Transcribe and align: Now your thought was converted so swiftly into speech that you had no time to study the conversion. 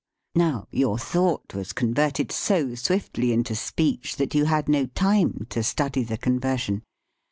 Now 0.33 0.67
your 0.71 0.97
thought 0.97 1.53
was 1.53 1.73
converted 1.73 2.31
so 2.31 2.73
swiftly 2.73 3.31
into 3.31 3.53
speech 3.53 4.15
that 4.15 4.33
you 4.33 4.45
had 4.45 4.67
no 4.67 4.87
time 4.87 5.45
to 5.51 5.61
study 5.61 6.01
the 6.03 6.17
conversion. 6.17 6.81